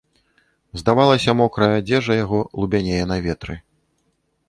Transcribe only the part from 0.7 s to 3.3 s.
Здавалася, мокрая адзежа яго лубянее на